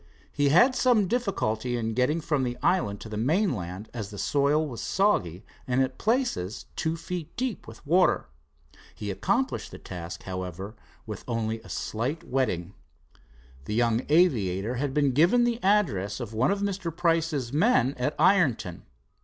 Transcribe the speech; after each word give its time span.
He 0.31 0.49
had 0.49 0.75
some 0.75 1.07
difficulty 1.07 1.77
in 1.77 1.93
getting 1.93 2.21
from 2.21 2.41
the 2.43 2.57
island 2.63 2.99
to 3.01 3.07
the 3.07 3.17
mainland, 3.17 3.87
as 3.93 4.09
the 4.09 4.17
soil 4.17 4.67
was 4.67 4.81
soggy 4.81 5.45
and 5.67 5.79
at 5.79 5.99
places 5.99 6.65
two 6.75 6.97
feet 6.97 7.37
deep 7.37 7.67
with 7.67 7.85
water. 7.85 8.27
He 8.95 9.11
accomplished 9.11 9.69
the 9.69 9.77
task, 9.77 10.23
however, 10.23 10.75
with 11.05 11.23
only 11.27 11.61
a 11.61 11.69
slight 11.69 12.23
wetting. 12.23 12.73
The 13.65 13.75
young 13.75 14.01
aviator 14.09 14.73
had 14.77 14.91
been 14.95 15.11
given 15.11 15.43
the 15.43 15.61
address, 15.61 16.19
of 16.19 16.33
one 16.33 16.49
of 16.49 16.61
Mr. 16.61 16.89
Price's 16.97 17.53
men 17.53 17.93
at 17.99 18.15
Ironton. 18.19 18.87